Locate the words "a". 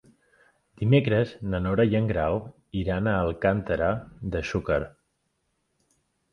3.11-3.15